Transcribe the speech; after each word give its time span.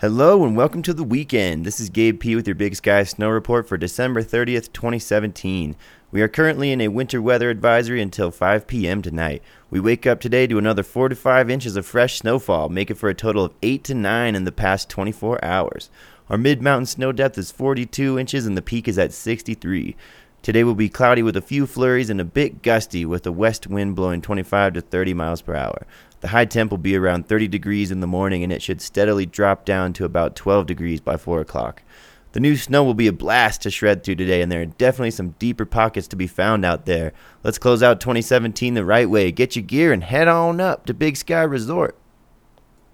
Hello 0.00 0.46
and 0.46 0.56
welcome 0.56 0.80
to 0.84 0.94
the 0.94 1.04
weekend. 1.04 1.66
This 1.66 1.78
is 1.78 1.90
Gabe 1.90 2.20
P 2.20 2.34
with 2.34 2.48
your 2.48 2.54
Big 2.54 2.74
Sky 2.74 3.02
Snow 3.02 3.28
Report 3.28 3.68
for 3.68 3.76
December 3.76 4.22
30th, 4.22 4.72
2017. 4.72 5.76
We 6.10 6.22
are 6.22 6.26
currently 6.26 6.72
in 6.72 6.80
a 6.80 6.88
winter 6.88 7.20
weather 7.20 7.50
advisory 7.50 8.00
until 8.00 8.30
5 8.30 8.66
p.m. 8.66 9.02
tonight. 9.02 9.42
We 9.68 9.78
wake 9.78 10.06
up 10.06 10.18
today 10.18 10.46
to 10.46 10.56
another 10.56 10.82
4 10.82 11.10
to 11.10 11.14
5 11.14 11.50
inches 11.50 11.76
of 11.76 11.84
fresh 11.84 12.18
snowfall, 12.18 12.70
making 12.70 12.96
for 12.96 13.10
a 13.10 13.14
total 13.14 13.44
of 13.44 13.52
8 13.62 13.84
to 13.84 13.94
9 13.94 14.34
in 14.34 14.44
the 14.44 14.52
past 14.52 14.88
24 14.88 15.44
hours. 15.44 15.90
Our 16.30 16.38
mid 16.38 16.62
mountain 16.62 16.86
snow 16.86 17.12
depth 17.12 17.36
is 17.36 17.52
42 17.52 18.18
inches 18.18 18.46
and 18.46 18.56
the 18.56 18.62
peak 18.62 18.88
is 18.88 18.98
at 18.98 19.12
63. 19.12 19.96
Today 20.42 20.64
will 20.64 20.74
be 20.74 20.88
cloudy 20.88 21.22
with 21.22 21.36
a 21.36 21.42
few 21.42 21.66
flurries 21.66 22.08
and 22.08 22.18
a 22.18 22.24
bit 22.24 22.62
gusty 22.62 23.04
with 23.04 23.26
a 23.26 23.32
west 23.32 23.66
wind 23.66 23.94
blowing 23.94 24.22
25 24.22 24.72
to 24.72 24.80
30 24.80 25.12
miles 25.12 25.42
per 25.42 25.54
hour. 25.54 25.86
The 26.22 26.28
high 26.28 26.46
temp 26.46 26.70
will 26.70 26.78
be 26.78 26.96
around 26.96 27.28
30 27.28 27.46
degrees 27.46 27.90
in 27.90 28.00
the 28.00 28.06
morning 28.06 28.42
and 28.42 28.50
it 28.50 28.62
should 28.62 28.80
steadily 28.80 29.26
drop 29.26 29.66
down 29.66 29.92
to 29.94 30.06
about 30.06 30.36
12 30.36 30.64
degrees 30.64 31.02
by 31.02 31.18
4 31.18 31.42
o'clock. 31.42 31.82
The 32.32 32.40
new 32.40 32.56
snow 32.56 32.84
will 32.84 32.94
be 32.94 33.06
a 33.06 33.12
blast 33.12 33.62
to 33.62 33.70
shred 33.70 34.04
through 34.04 34.14
today, 34.14 34.40
and 34.40 34.52
there 34.52 34.62
are 34.62 34.66
definitely 34.66 35.10
some 35.10 35.34
deeper 35.40 35.66
pockets 35.66 36.06
to 36.08 36.16
be 36.16 36.28
found 36.28 36.64
out 36.64 36.86
there. 36.86 37.12
Let's 37.42 37.58
close 37.58 37.82
out 37.82 38.00
2017 38.00 38.74
the 38.74 38.84
right 38.84 39.10
way. 39.10 39.32
Get 39.32 39.56
your 39.56 39.64
gear 39.64 39.92
and 39.92 40.04
head 40.04 40.28
on 40.28 40.60
up 40.60 40.86
to 40.86 40.94
Big 40.94 41.16
Sky 41.16 41.42
Resort. 41.42 41.98